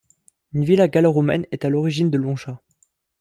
Une 0.53 0.65
villa 0.65 0.87
gallo-romaine 0.87 1.45
est 1.51 1.63
à 1.63 1.69
l'origine 1.69 2.09
de 2.09 2.17
Lonchat. 2.17 2.59